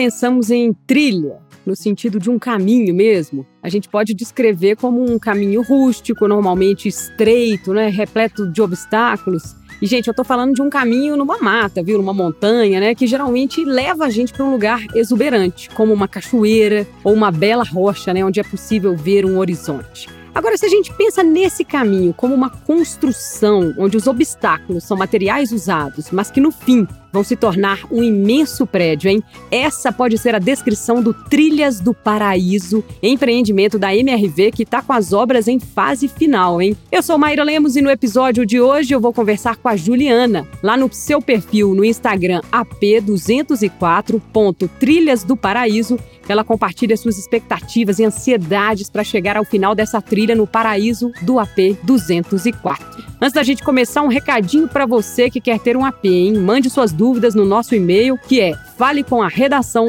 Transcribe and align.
pensamos 0.00 0.50
em 0.50 0.72
trilha, 0.86 1.42
no 1.66 1.76
sentido 1.76 2.18
de 2.18 2.30
um 2.30 2.38
caminho 2.38 2.94
mesmo, 2.94 3.46
a 3.62 3.68
gente 3.68 3.86
pode 3.86 4.14
descrever 4.14 4.74
como 4.76 5.04
um 5.04 5.18
caminho 5.18 5.60
rústico, 5.60 6.26
normalmente 6.26 6.88
estreito, 6.88 7.74
né, 7.74 7.88
repleto 7.88 8.50
de 8.50 8.62
obstáculos. 8.62 9.54
E, 9.82 9.86
gente, 9.86 10.08
eu 10.08 10.14
tô 10.14 10.24
falando 10.24 10.54
de 10.54 10.62
um 10.62 10.70
caminho 10.70 11.18
numa 11.18 11.36
mata, 11.36 11.82
viu? 11.82 11.98
Numa 11.98 12.14
montanha, 12.14 12.80
né? 12.80 12.94
Que 12.94 13.06
geralmente 13.06 13.62
leva 13.62 14.06
a 14.06 14.10
gente 14.10 14.32
para 14.32 14.42
um 14.42 14.50
lugar 14.50 14.82
exuberante, 14.94 15.68
como 15.70 15.92
uma 15.92 16.08
cachoeira 16.08 16.86
ou 17.04 17.12
uma 17.12 17.30
bela 17.30 17.64
rocha, 17.64 18.14
né? 18.14 18.24
Onde 18.24 18.40
é 18.40 18.42
possível 18.42 18.96
ver 18.96 19.26
um 19.26 19.36
horizonte. 19.36 20.08
Agora, 20.34 20.56
se 20.56 20.64
a 20.64 20.68
gente 20.68 20.92
pensa 20.94 21.22
nesse 21.22 21.64
caminho 21.64 22.14
como 22.14 22.34
uma 22.34 22.48
construção 22.48 23.74
onde 23.76 23.96
os 23.96 24.06
obstáculos 24.06 24.84
são 24.84 24.96
materiais 24.96 25.52
usados, 25.52 26.10
mas 26.10 26.30
que 26.30 26.40
no 26.40 26.50
fim 26.52 26.86
vão 27.12 27.22
se 27.24 27.36
tornar 27.36 27.80
um 27.90 28.02
imenso 28.02 28.66
prédio, 28.66 29.10
hein? 29.10 29.22
Essa 29.50 29.92
pode 29.92 30.16
ser 30.18 30.34
a 30.34 30.38
descrição 30.38 31.02
do 31.02 31.12
Trilhas 31.12 31.80
do 31.80 31.92
Paraíso, 31.92 32.82
empreendimento 33.02 33.78
da 33.78 33.94
MRV 33.94 34.52
que 34.52 34.62
está 34.62 34.80
com 34.82 34.92
as 34.92 35.12
obras 35.12 35.48
em 35.48 35.58
fase 35.58 36.06
final, 36.08 36.62
hein? 36.62 36.76
Eu 36.90 37.02
sou 37.02 37.18
Maíra 37.18 37.42
Lemos 37.42 37.76
e 37.76 37.82
no 37.82 37.90
episódio 37.90 38.46
de 38.46 38.60
hoje 38.60 38.94
eu 38.94 39.00
vou 39.00 39.12
conversar 39.12 39.56
com 39.56 39.68
a 39.68 39.76
Juliana, 39.76 40.46
lá 40.62 40.76
no 40.76 40.92
seu 40.92 41.22
perfil 41.22 41.74
no 41.74 41.84
Instagram 41.84 42.40
ap204.trilhas 42.52 45.24
do 45.24 45.36
Paraíso. 45.36 45.98
Ela 46.30 46.44
compartilha 46.44 46.96
suas 46.96 47.18
expectativas 47.18 47.98
e 47.98 48.04
ansiedades 48.04 48.88
para 48.88 49.02
chegar 49.02 49.36
ao 49.36 49.44
final 49.44 49.74
dessa 49.74 50.00
trilha 50.00 50.36
no 50.36 50.46
paraíso 50.46 51.10
do 51.22 51.40
AP 51.40 51.76
204. 51.82 53.04
Antes 53.20 53.34
da 53.34 53.42
gente 53.42 53.64
começar, 53.64 54.02
um 54.02 54.08
recadinho 54.08 54.68
para 54.68 54.86
você 54.86 55.28
que 55.28 55.40
quer 55.40 55.58
ter 55.58 55.76
um 55.76 55.84
AP, 55.84 56.04
hein? 56.04 56.38
Mande 56.38 56.70
suas 56.70 56.92
dúvidas 56.92 57.34
no 57.34 57.44
nosso 57.44 57.74
e-mail, 57.74 58.16
que 58.16 58.40
é 58.40 58.54
fale 58.78 59.02
com 59.02 59.20
a 59.20 59.28
redação 59.28 59.88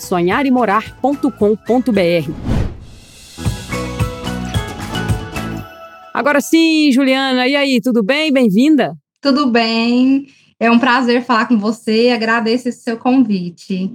sonharemorar.com.br. 0.00 2.32
Agora 6.14 6.40
sim, 6.40 6.92
Juliana, 6.92 7.48
e 7.48 7.56
aí, 7.56 7.80
tudo 7.80 8.02
bem? 8.02 8.32
Bem-vinda? 8.32 8.94
Tudo 9.20 9.50
bem. 9.50 10.26
É 10.60 10.70
um 10.70 10.78
prazer 10.78 11.24
falar 11.24 11.48
com 11.48 11.58
você. 11.58 12.10
Agradeço 12.10 12.68
esse 12.68 12.82
seu 12.82 12.96
convite. 12.96 13.90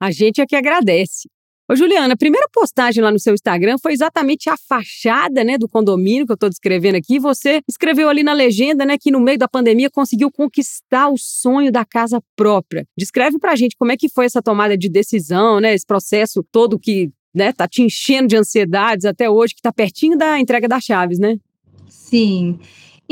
A 0.00 0.10
gente 0.10 0.40
é 0.40 0.46
que 0.46 0.56
agradece. 0.56 1.28
Ô, 1.70 1.76
Juliana, 1.76 2.14
a 2.14 2.16
primeira 2.16 2.48
postagem 2.52 3.00
lá 3.00 3.12
no 3.12 3.18
seu 3.20 3.32
Instagram 3.32 3.76
foi 3.80 3.92
exatamente 3.92 4.50
a 4.50 4.56
fachada, 4.56 5.44
né, 5.44 5.56
do 5.56 5.68
condomínio 5.68 6.26
que 6.26 6.32
eu 6.32 6.34
estou 6.34 6.48
descrevendo 6.48 6.96
aqui. 6.96 7.20
Você 7.20 7.60
escreveu 7.68 8.08
ali 8.08 8.24
na 8.24 8.32
legenda, 8.32 8.84
né, 8.84 8.98
que 8.98 9.12
no 9.12 9.20
meio 9.20 9.38
da 9.38 9.46
pandemia 9.46 9.88
conseguiu 9.88 10.32
conquistar 10.32 11.08
o 11.10 11.16
sonho 11.16 11.70
da 11.70 11.84
casa 11.84 12.20
própria. 12.34 12.84
Descreve 12.98 13.38
pra 13.38 13.54
gente 13.54 13.76
como 13.78 13.92
é 13.92 13.96
que 13.96 14.08
foi 14.08 14.24
essa 14.24 14.42
tomada 14.42 14.76
de 14.76 14.88
decisão, 14.88 15.60
né, 15.60 15.72
esse 15.72 15.86
processo 15.86 16.44
todo 16.50 16.76
que, 16.76 17.12
né, 17.32 17.52
tá 17.52 17.68
te 17.68 17.82
enchendo 17.82 18.26
de 18.26 18.36
ansiedades 18.36 19.04
até 19.04 19.30
hoje, 19.30 19.54
que 19.54 19.62
tá 19.62 19.72
pertinho 19.72 20.18
da 20.18 20.40
entrega 20.40 20.66
das 20.66 20.82
chaves, 20.82 21.20
né? 21.20 21.36
Sim. 21.88 22.58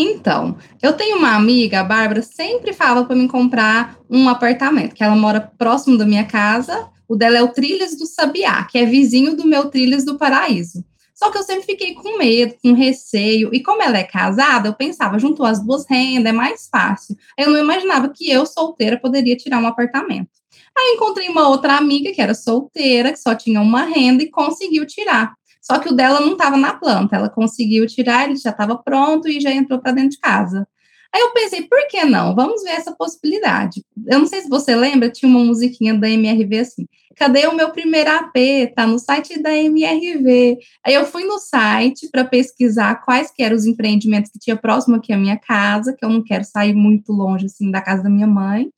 Então, 0.00 0.56
eu 0.80 0.92
tenho 0.92 1.16
uma 1.16 1.34
amiga, 1.34 1.80
a 1.80 1.84
Bárbara, 1.84 2.22
sempre 2.22 2.72
fala 2.72 3.04
para 3.04 3.16
mim 3.16 3.26
comprar 3.26 3.98
um 4.08 4.28
apartamento, 4.28 4.94
que 4.94 5.02
ela 5.02 5.16
mora 5.16 5.52
próximo 5.58 5.98
da 5.98 6.06
minha 6.06 6.24
casa, 6.24 6.88
o 7.08 7.16
dela 7.16 7.38
é 7.38 7.42
o 7.42 7.48
Trilhas 7.48 7.98
do 7.98 8.06
Sabiá, 8.06 8.62
que 8.62 8.78
é 8.78 8.86
vizinho 8.86 9.34
do 9.34 9.44
meu 9.44 9.68
Trilhas 9.68 10.04
do 10.04 10.16
Paraíso. 10.16 10.84
Só 11.12 11.32
que 11.32 11.38
eu 11.38 11.42
sempre 11.42 11.64
fiquei 11.64 11.94
com 11.94 12.16
medo, 12.16 12.54
com 12.62 12.74
receio. 12.74 13.50
E 13.52 13.60
como 13.60 13.82
ela 13.82 13.98
é 13.98 14.04
casada, 14.04 14.68
eu 14.68 14.72
pensava, 14.72 15.18
juntou 15.18 15.44
as 15.44 15.58
duas 15.58 15.84
rendas, 15.90 16.32
é 16.32 16.32
mais 16.32 16.68
fácil. 16.70 17.16
Eu 17.36 17.50
não 17.50 17.58
imaginava 17.58 18.08
que 18.08 18.30
eu, 18.30 18.46
solteira, 18.46 19.00
poderia 19.00 19.36
tirar 19.36 19.58
um 19.58 19.66
apartamento. 19.66 20.30
Aí 20.78 20.94
encontrei 20.94 21.28
uma 21.28 21.48
outra 21.48 21.76
amiga 21.76 22.12
que 22.12 22.22
era 22.22 22.34
solteira, 22.34 23.10
que 23.10 23.18
só 23.18 23.34
tinha 23.34 23.60
uma 23.60 23.82
renda 23.82 24.22
e 24.22 24.30
conseguiu 24.30 24.86
tirar. 24.86 25.34
Só 25.70 25.78
que 25.78 25.90
o 25.90 25.92
dela 25.92 26.20
não 26.20 26.32
estava 26.32 26.56
na 26.56 26.72
planta, 26.72 27.16
ela 27.16 27.28
conseguiu 27.28 27.86
tirar, 27.86 28.24
ele 28.24 28.36
já 28.36 28.50
estava 28.50 28.74
pronto 28.74 29.28
e 29.28 29.38
já 29.38 29.52
entrou 29.52 29.78
para 29.78 29.92
dentro 29.92 30.10
de 30.10 30.18
casa. 30.18 30.66
Aí 31.14 31.20
eu 31.20 31.32
pensei, 31.32 31.62
por 31.62 31.86
que 31.88 32.04
não? 32.04 32.34
Vamos 32.34 32.62
ver 32.62 32.70
essa 32.70 32.94
possibilidade. 32.94 33.84
Eu 34.06 34.18
não 34.18 34.26
sei 34.26 34.40
se 34.40 34.48
você 34.48 34.74
lembra, 34.74 35.10
tinha 35.10 35.28
uma 35.28 35.44
musiquinha 35.44 35.92
da 35.94 36.08
MRV 36.08 36.58
assim. 36.58 36.86
Cadê 37.16 37.46
o 37.46 37.54
meu 37.54 37.70
primeiro 37.70 38.10
AP? 38.10 38.72
Tá 38.74 38.86
no 38.86 38.98
site 38.98 39.42
da 39.42 39.54
MRV. 39.54 40.58
Aí 40.86 40.94
eu 40.94 41.04
fui 41.04 41.24
no 41.24 41.38
site 41.38 42.08
para 42.10 42.24
pesquisar 42.24 43.02
quais 43.04 43.30
que 43.30 43.42
eram 43.42 43.56
os 43.56 43.66
empreendimentos 43.66 44.30
que 44.30 44.38
tinha 44.38 44.56
próximo 44.56 44.96
aqui 44.96 45.12
à 45.12 45.18
minha 45.18 45.36
casa, 45.36 45.94
que 45.94 46.04
eu 46.04 46.08
não 46.08 46.22
quero 46.22 46.44
sair 46.44 46.74
muito 46.74 47.12
longe 47.12 47.46
assim 47.46 47.70
da 47.70 47.82
casa 47.82 48.02
da 48.02 48.10
minha 48.10 48.26
mãe. 48.26 48.70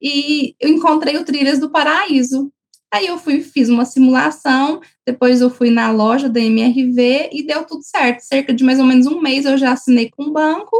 E 0.00 0.54
eu 0.60 0.70
encontrei 0.70 1.16
o 1.16 1.24
Trilhas 1.24 1.58
do 1.58 1.70
Paraíso. 1.70 2.50
Aí 2.96 3.08
eu 3.08 3.18
fui, 3.18 3.42
fiz 3.42 3.68
uma 3.68 3.84
simulação, 3.84 4.80
depois 5.06 5.42
eu 5.42 5.50
fui 5.50 5.68
na 5.68 5.90
loja 5.90 6.30
da 6.30 6.40
MRV 6.40 7.28
e 7.30 7.42
deu 7.42 7.62
tudo 7.66 7.82
certo. 7.82 8.20
Cerca 8.20 8.54
de 8.54 8.64
mais 8.64 8.78
ou 8.78 8.86
menos 8.86 9.06
um 9.06 9.20
mês 9.20 9.44
eu 9.44 9.58
já 9.58 9.72
assinei 9.72 10.08
com 10.08 10.22
o 10.24 10.32
banco 10.32 10.74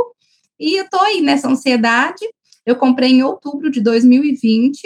e 0.59 0.81
eu 0.81 0.89
tô 0.89 0.99
aí 0.99 1.21
nessa 1.21 1.47
ansiedade. 1.47 2.25
Eu 2.65 2.75
comprei 2.75 3.11
em 3.11 3.23
outubro 3.23 3.71
de 3.71 3.83
2020, 3.83 4.83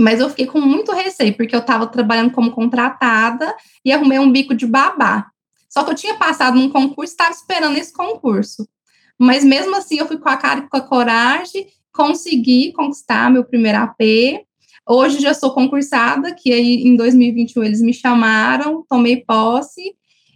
mas 0.00 0.18
eu 0.18 0.28
fiquei 0.28 0.46
com 0.46 0.60
muito 0.60 0.90
receio, 0.90 1.36
porque 1.36 1.54
eu 1.54 1.60
estava 1.60 1.86
trabalhando 1.86 2.32
como 2.32 2.50
contratada 2.50 3.54
e 3.84 3.92
arrumei 3.92 4.18
um 4.18 4.32
bico 4.32 4.52
de 4.52 4.66
babá. 4.66 5.30
Só 5.68 5.84
que 5.84 5.92
eu 5.92 5.94
tinha 5.94 6.16
passado 6.16 6.56
num 6.56 6.70
concurso, 6.70 7.12
estava 7.12 7.30
esperando 7.30 7.78
esse 7.78 7.92
concurso. 7.92 8.68
Mas 9.16 9.44
mesmo 9.44 9.76
assim, 9.76 9.98
eu 9.98 10.08
fui 10.08 10.18
com 10.18 10.28
a 10.28 10.36
cara 10.36 10.58
e 10.58 10.68
com 10.68 10.76
a 10.76 10.80
coragem, 10.80 11.68
consegui 11.92 12.72
conquistar 12.72 13.30
meu 13.30 13.44
primeiro 13.44 13.78
AP. 13.78 14.49
Hoje 14.88 15.20
já 15.20 15.34
sou 15.34 15.52
concursada, 15.52 16.34
que 16.34 16.52
aí 16.52 16.82
em 16.84 16.96
2021 16.96 17.62
eles 17.62 17.80
me 17.80 17.92
chamaram, 17.92 18.84
tomei 18.88 19.24
posse 19.24 19.94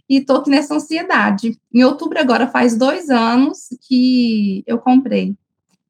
e 0.09 0.21
tô 0.21 0.37
aqui 0.37 0.49
nessa 0.49 0.75
ansiedade. 0.75 1.57
Em 1.73 1.83
outubro 1.83 2.19
agora 2.19 2.47
faz 2.47 2.77
dois 2.77 3.09
anos 3.09 3.67
que 3.87 4.63
eu 4.65 4.77
comprei 4.77 5.35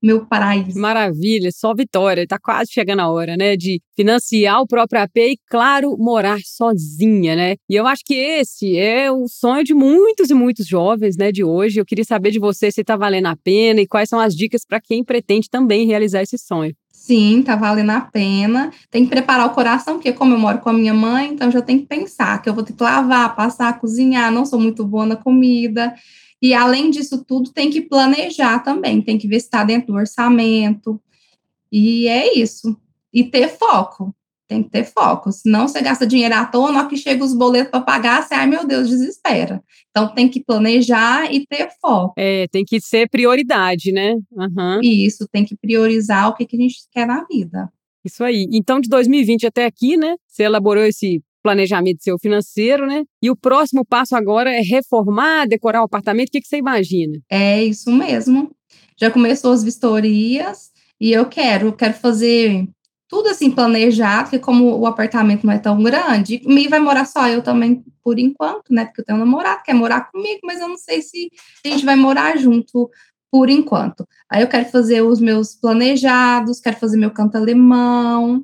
meu 0.06 0.26
paraíso. 0.26 0.80
Maravilha, 0.80 1.50
só 1.52 1.74
vitória. 1.74 2.22
Está 2.22 2.38
quase 2.38 2.72
chegando 2.72 3.00
a 3.00 3.10
hora, 3.10 3.36
né, 3.36 3.58
de 3.58 3.82
financiar 3.96 4.62
o 4.62 4.68
próprio 4.68 5.02
AP 5.02 5.18
e, 5.18 5.40
claro, 5.50 5.98
morar 5.98 6.40
sozinha, 6.46 7.36
né? 7.36 7.56
E 7.68 7.76
eu 7.76 7.88
acho 7.88 8.04
que 8.06 8.14
esse 8.14 8.78
é 8.78 9.12
o 9.12 9.28
sonho 9.28 9.64
de 9.64 9.74
muitos 9.74 10.30
e 10.30 10.34
muitos 10.34 10.68
jovens, 10.68 11.18
né, 11.18 11.32
de 11.32 11.44
hoje. 11.44 11.80
Eu 11.80 11.86
queria 11.86 12.06
saber 12.06 12.30
de 12.32 12.40
você 12.40 12.72
se 12.72 12.82
está 12.82 12.96
valendo 12.96 13.28
a 13.28 13.36
pena 13.36 13.82
e 13.82 13.88
quais 13.88 14.08
são 14.08 14.20
as 14.20 14.36
dicas 14.36 14.64
para 14.64 14.80
quem 14.80 15.04
pretende 15.04 15.50
também 15.50 15.88
realizar 15.88 16.22
esse 16.22 16.38
sonho. 16.38 16.76
Sim, 17.06 17.44
tá 17.44 17.56
valendo 17.56 17.92
a 17.92 18.02
pena. 18.02 18.72
Tem 18.90 19.04
que 19.04 19.12
preparar 19.12 19.46
o 19.46 19.52
coração, 19.52 19.94
porque 19.94 20.12
como 20.12 20.34
eu 20.34 20.40
moro 20.40 20.58
com 20.58 20.70
a 20.70 20.74
minha 20.74 20.94
mãe, 20.94 21.30
então 21.32 21.52
já 21.52 21.62
tem 21.62 21.78
que 21.78 21.86
pensar 21.86 22.42
que 22.42 22.50
eu 22.50 22.54
vou 22.56 22.64
ter 22.64 22.74
que 22.74 22.82
lavar, 22.82 23.36
passar, 23.36 23.80
cozinhar, 23.80 24.32
não 24.32 24.44
sou 24.44 24.60
muito 24.60 24.84
boa 24.84 25.06
na 25.06 25.16
comida. 25.16 25.94
E 26.42 26.52
além 26.52 26.90
disso 26.90 27.24
tudo, 27.24 27.52
tem 27.52 27.70
que 27.70 27.80
planejar 27.80 28.58
também, 28.64 29.04
tem 29.04 29.20
que 29.20 29.28
ver 29.28 29.40
se 29.40 29.46
está 29.46 29.64
dentro 29.64 29.94
do 29.94 30.00
orçamento. 30.00 31.00
E 31.72 32.08
é 32.08 32.36
isso. 32.36 32.76
E 33.14 33.24
ter 33.24 33.50
foco. 33.50 34.12
Tem 34.48 34.62
que 34.62 34.70
ter 34.70 34.86
foco. 34.86 35.32
Senão 35.32 35.68
você 35.68 35.82
gasta 35.82 36.06
dinheiro 36.06 36.36
à 36.36 36.46
toa, 36.46 36.72
na 36.72 36.80
hora 36.80 36.88
que 36.88 36.98
chega 36.98 37.24
os 37.24 37.34
boletos 37.34 37.72
para 37.72 37.82
pagar, 37.82 38.24
você, 38.24 38.36
ai 38.36 38.46
meu 38.46 38.66
Deus, 38.66 38.90
desespera. 38.90 39.64
Então 39.90 40.14
tem 40.14 40.30
que 40.30 40.44
planejar 40.44 41.34
e 41.34 41.46
ter 41.48 41.70
foco. 41.82 42.14
É, 42.18 42.48
tem 42.50 42.64
que 42.64 42.80
ser 42.80 43.10
prioridade, 43.10 43.92
né? 43.92 44.14
Uhum. 44.32 44.80
Isso, 44.84 45.28
tem 45.32 45.44
que 45.44 45.56
priorizar 45.56 46.30
o 46.30 46.36
que, 46.36 46.46
que 46.46 46.56
a 46.56 46.60
gente 46.60 46.76
quer 46.92 47.08
na 47.08 47.26
vida. 47.26 47.72
Isso 48.04 48.24
aí. 48.24 48.48
Então, 48.52 48.80
de 48.80 48.88
2020 48.88 49.48
até 49.48 49.66
aqui, 49.66 49.98
né? 49.98 50.16
Você 50.28 50.44
elaborou 50.44 50.84
esse 50.84 51.24
planejamento 51.42 52.04
seu 52.04 52.18
financeiro, 52.20 52.86
né? 52.86 53.04
E 53.22 53.30
o 53.32 53.36
próximo 53.36 53.86
passo 53.86 54.16
agora 54.16 54.52
é 54.52 54.62
reformar, 54.62 55.48
decorar 55.48 55.82
o 55.82 55.86
apartamento. 55.86 56.30
O 56.30 56.32
que, 56.32 56.42
que 56.42 56.48
você 56.48 56.58
imagina? 56.58 57.20
É 57.30 57.64
isso 57.64 57.92
mesmo. 57.92 58.52
Já 59.00 59.12
começou 59.12 59.52
as 59.52 59.64
vistorias 59.64 60.72
e 61.00 61.12
eu 61.12 61.26
quero, 61.26 61.74
quero 61.74 61.94
fazer 61.94 62.68
tudo 63.08 63.30
assim 63.30 63.52
planejado, 63.52 64.24
porque 64.24 64.40
como 64.40 64.78
o 64.78 64.88
apartamento 64.88 65.46
não 65.46 65.54
é 65.54 65.60
tão 65.60 65.82
grande, 65.82 66.42
e 66.46 66.68
vai 66.68 66.80
morar 66.80 67.06
só 67.06 67.28
eu 67.28 67.42
também 67.42 67.84
por 68.04 68.20
enquanto, 68.20 68.72
né? 68.72 68.86
Porque 68.86 69.02
eu 69.02 69.06
tenho 69.06 69.18
um 69.18 69.26
namorado 69.26 69.60
que 69.60 69.66
quer 69.66 69.74
morar 69.74 70.12
comigo, 70.12 70.42
mas 70.44 70.60
eu 70.60 70.68
não 70.68 70.78
sei 70.78 71.02
se 71.02 71.30
a 71.66 71.70
gente 71.70 71.86
vai 71.86 71.96
morar 71.96 72.38
junto 72.38 72.90
por 73.32 73.50
enquanto. 73.50 74.08
Aí 74.30 74.42
eu 74.42 74.48
quero 74.48 74.66
fazer 74.70 75.02
os 75.02 75.20
meus 75.20 75.56
planejados, 75.56 76.60
quero 76.60 76.78
fazer 76.78 76.98
meu 76.98 77.12
canto 77.12 77.36
alemão, 77.38 78.44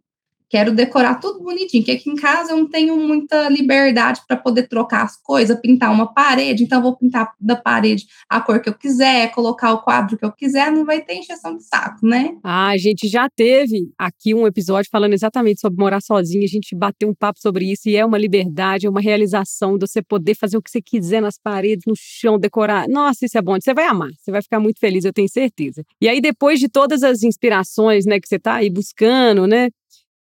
quero 0.51 0.73
decorar 0.73 1.15
tudo 1.15 1.41
bonitinho, 1.41 1.81
que 1.81 1.91
aqui 1.91 2.09
em 2.09 2.15
casa 2.15 2.51
eu 2.51 2.57
não 2.57 2.67
tenho 2.67 2.97
muita 2.97 3.47
liberdade 3.47 4.21
para 4.27 4.35
poder 4.35 4.67
trocar 4.67 5.03
as 5.03 5.15
coisas, 5.15 5.57
pintar 5.61 5.89
uma 5.93 6.13
parede, 6.13 6.65
então 6.65 6.79
eu 6.79 6.83
vou 6.83 6.97
pintar 6.97 7.31
da 7.39 7.55
parede 7.55 8.05
a 8.29 8.41
cor 8.41 8.61
que 8.61 8.67
eu 8.67 8.73
quiser, 8.73 9.31
colocar 9.31 9.71
o 9.71 9.81
quadro 9.81 10.17
que 10.17 10.25
eu 10.25 10.31
quiser, 10.31 10.69
não 10.69 10.83
vai 10.85 11.01
ter 11.01 11.15
encheção 11.15 11.55
de 11.55 11.63
saco, 11.63 12.05
né? 12.05 12.35
Ah, 12.43 12.71
a 12.71 12.77
gente 12.77 13.07
já 13.07 13.29
teve 13.33 13.91
aqui 13.97 14.33
um 14.33 14.45
episódio 14.45 14.89
falando 14.91 15.13
exatamente 15.13 15.61
sobre 15.61 15.81
morar 15.81 16.01
sozinha, 16.01 16.43
a 16.43 16.49
gente 16.49 16.75
bateu 16.75 17.07
um 17.07 17.15
papo 17.15 17.39
sobre 17.39 17.71
isso 17.71 17.87
e 17.87 17.95
é 17.95 18.05
uma 18.05 18.17
liberdade, 18.17 18.85
é 18.85 18.89
uma 18.89 18.99
realização 18.99 19.77
de 19.77 19.87
você 19.87 20.01
poder 20.01 20.35
fazer 20.35 20.57
o 20.57 20.61
que 20.61 20.69
você 20.69 20.81
quiser 20.81 21.21
nas 21.21 21.37
paredes, 21.41 21.85
no 21.87 21.93
chão, 21.95 22.37
decorar. 22.37 22.89
Nossa, 22.89 23.25
isso 23.25 23.37
é 23.37 23.41
bom, 23.41 23.55
você 23.57 23.73
vai 23.73 23.85
amar, 23.85 24.09
você 24.19 24.31
vai 24.31 24.41
ficar 24.41 24.59
muito 24.59 24.81
feliz, 24.81 25.05
eu 25.05 25.13
tenho 25.13 25.29
certeza. 25.29 25.81
E 26.01 26.09
aí 26.09 26.19
depois 26.19 26.59
de 26.59 26.67
todas 26.67 27.03
as 27.03 27.23
inspirações, 27.23 28.05
né, 28.05 28.19
que 28.19 28.27
você 28.27 28.37
tá 28.37 28.55
aí 28.55 28.69
buscando, 28.69 29.47
né, 29.47 29.69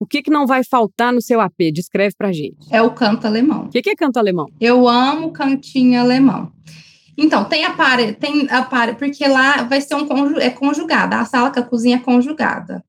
O 0.00 0.06
que, 0.06 0.22
que 0.22 0.30
não 0.30 0.46
vai 0.46 0.62
faltar 0.62 1.12
no 1.12 1.20
seu 1.20 1.40
AP? 1.40 1.72
Descreve 1.72 2.14
pra 2.16 2.30
gente. 2.30 2.68
É 2.70 2.80
o 2.80 2.92
canto 2.92 3.26
alemão. 3.26 3.64
O 3.64 3.68
que, 3.68 3.82
que 3.82 3.90
é 3.90 3.96
canto 3.96 4.16
alemão? 4.16 4.46
Eu 4.60 4.88
amo 4.88 5.32
cantinho 5.32 6.00
alemão. 6.00 6.52
Então, 7.16 7.44
tem 7.44 7.64
a 7.64 7.72
parede, 7.72 8.12
tem 8.12 8.46
a 8.48 8.62
parede, 8.62 8.96
porque 8.96 9.26
lá 9.26 9.64
vai 9.64 9.80
ser 9.80 9.96
um 9.96 10.06
conju, 10.06 10.38
é 10.38 10.50
conjugada, 10.50 11.16
a 11.16 11.24
sala 11.24 11.50
com 11.50 11.58
a 11.58 11.64
cozinha 11.64 11.96
é 11.96 12.00
conjugada. 12.00 12.84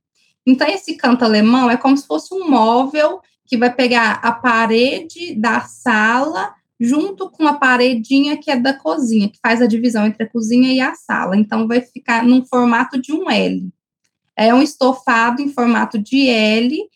Então, 0.45 0.67
esse 0.67 0.93
canto 0.95 1.25
alemão 1.25 1.67
é 1.67 1.75
como 1.75 1.97
se 1.97 2.05
fosse 2.05 2.31
um 2.31 2.47
móvel 2.47 3.21
que 3.47 3.57
vai 3.57 3.73
pegar 3.73 4.19
a 4.21 4.31
parede 4.31 5.33
da 5.33 5.61
sala 5.61 6.53
junto 6.79 7.31
com 7.31 7.47
a 7.47 7.53
paredinha 7.55 8.37
que 8.37 8.51
é 8.51 8.55
da 8.55 8.71
cozinha, 8.71 9.29
que 9.29 9.39
faz 9.41 9.63
a 9.63 9.67
divisão 9.67 10.05
entre 10.05 10.23
a 10.23 10.29
cozinha 10.29 10.71
e 10.71 10.79
a 10.79 10.93
sala. 10.93 11.35
Então, 11.35 11.67
vai 11.67 11.81
ficar 11.81 12.23
num 12.23 12.45
formato 12.45 13.01
de 13.01 13.11
um 13.11 13.31
L. 13.31 13.67
É 14.37 14.53
um 14.53 14.61
estofado 14.61 15.41
em 15.41 15.49
formato 15.49 15.97
de 15.97 16.29
L 16.29 16.87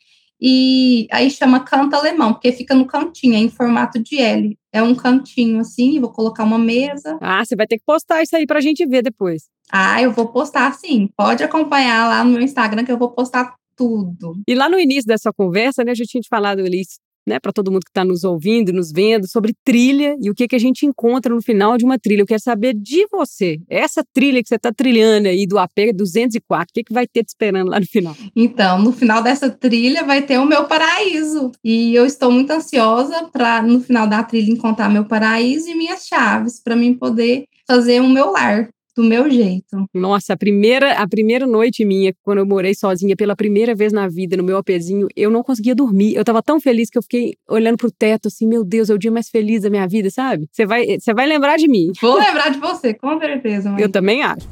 e 0.45 1.07
aí 1.09 1.31
chama 1.31 1.61
canto 1.61 1.95
alemão, 1.95 2.33
porque 2.33 2.51
fica 2.51 2.75
no 2.75 2.85
cantinho, 2.85 3.33
é 3.33 3.37
em 3.37 3.49
formato 3.49 3.97
de 3.97 4.19
L. 4.19 4.57
É 4.73 4.83
um 4.83 4.93
cantinho 4.93 5.61
assim, 5.61 6.01
vou 6.01 6.11
colocar 6.11 6.43
uma 6.43 6.59
mesa. 6.59 7.17
Ah, 7.21 7.45
você 7.45 7.55
vai 7.55 7.65
ter 7.65 7.77
que 7.77 7.85
postar 7.85 8.21
isso 8.21 8.35
aí 8.35 8.45
pra 8.45 8.59
gente 8.59 8.85
ver 8.85 9.01
depois. 9.01 9.43
Ah, 9.71 10.01
eu 10.01 10.11
vou 10.11 10.27
postar 10.27 10.73
sim. 10.73 11.07
Pode 11.15 11.45
acompanhar 11.45 12.09
lá 12.09 12.25
no 12.25 12.31
meu 12.31 12.41
Instagram 12.41 12.83
que 12.83 12.91
eu 12.91 12.97
vou 12.97 13.11
postar 13.11 13.55
tudo. 13.73 14.35
E 14.45 14.53
lá 14.53 14.67
no 14.67 14.77
início 14.77 15.07
dessa 15.07 15.31
conversa, 15.31 15.81
né, 15.81 15.91
a 15.91 15.95
gente 15.95 16.09
tinha 16.09 16.21
falado 16.29 16.59
ali 16.59 16.81
né, 17.25 17.39
para 17.39 17.51
todo 17.51 17.71
mundo 17.71 17.83
que 17.83 17.89
está 17.89 18.03
nos 18.03 18.23
ouvindo 18.23 18.69
e 18.69 18.73
nos 18.73 18.91
vendo, 18.91 19.27
sobre 19.27 19.53
trilha 19.63 20.15
e 20.21 20.29
o 20.29 20.33
que, 20.33 20.47
que 20.47 20.55
a 20.55 20.59
gente 20.59 20.85
encontra 20.85 21.33
no 21.33 21.41
final 21.41 21.77
de 21.77 21.85
uma 21.85 21.97
trilha. 21.97 22.21
Eu 22.21 22.25
quero 22.25 22.41
saber 22.41 22.73
de 22.73 23.07
você, 23.11 23.59
essa 23.69 24.03
trilha 24.13 24.41
que 24.41 24.49
você 24.49 24.55
está 24.55 24.71
trilhando 24.71 25.27
aí 25.27 25.47
do 25.47 25.57
AP 25.57 25.93
204, 25.95 26.67
o 26.69 26.73
que, 26.73 26.83
que 26.83 26.93
vai 26.93 27.07
ter 27.07 27.23
te 27.23 27.29
esperando 27.29 27.69
lá 27.69 27.79
no 27.79 27.85
final? 27.85 28.15
Então, 28.35 28.79
no 28.79 28.91
final 28.91 29.23
dessa 29.23 29.49
trilha 29.49 30.03
vai 30.03 30.21
ter 30.21 30.37
o 30.37 30.45
meu 30.45 30.65
paraíso. 30.65 31.51
E 31.63 31.95
eu 31.95 32.05
estou 32.05 32.31
muito 32.31 32.51
ansiosa 32.51 33.29
para, 33.31 33.61
no 33.61 33.79
final 33.81 34.07
da 34.07 34.23
trilha, 34.23 34.51
encontrar 34.51 34.89
meu 34.89 35.05
paraíso 35.05 35.69
e 35.69 35.75
minhas 35.75 36.05
chaves, 36.05 36.61
para 36.61 36.75
mim 36.75 36.93
poder 36.93 37.45
fazer 37.67 38.01
o 38.01 38.09
meu 38.09 38.31
lar 38.31 38.69
do 38.95 39.03
meu 39.03 39.29
jeito. 39.29 39.89
Nossa, 39.93 40.33
a 40.33 40.37
primeira, 40.37 40.93
a 40.93 41.07
primeira 41.07 41.47
noite 41.47 41.83
minha, 41.83 42.13
quando 42.21 42.39
eu 42.39 42.45
morei 42.45 42.75
sozinha 42.75 43.15
pela 43.15 43.35
primeira 43.35 43.73
vez 43.73 43.91
na 43.91 44.07
vida, 44.07 44.37
no 44.37 44.43
meu 44.43 44.57
apezinho, 44.57 45.07
eu 45.15 45.29
não 45.29 45.43
conseguia 45.43 45.75
dormir. 45.75 46.15
Eu 46.15 46.23
tava 46.23 46.41
tão 46.41 46.59
feliz 46.59 46.89
que 46.89 46.97
eu 46.97 47.01
fiquei 47.01 47.35
olhando 47.47 47.77
pro 47.77 47.91
teto 47.91 48.27
assim, 48.27 48.47
meu 48.47 48.63
Deus, 48.63 48.89
é 48.89 48.93
o 48.93 48.97
dia 48.97 49.11
mais 49.11 49.29
feliz 49.29 49.63
da 49.63 49.69
minha 49.69 49.87
vida, 49.87 50.09
sabe? 50.09 50.47
Você 50.51 50.65
vai, 50.65 50.99
você 50.99 51.13
vai 51.13 51.25
lembrar 51.25 51.57
de 51.57 51.67
mim. 51.67 51.91
Vou 52.01 52.17
lembrar 52.17 52.49
de 52.49 52.59
você, 52.59 52.93
com 52.93 53.19
certeza. 53.19 53.71
Mãe. 53.71 53.81
Eu 53.81 53.89
também 53.89 54.23
acho. 54.23 54.47